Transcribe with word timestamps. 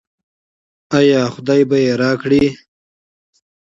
آیا 0.97 1.21
خدای 1.33 1.61
به 1.69 1.77
یې 1.85 1.93
راکړي؟ 2.01 2.43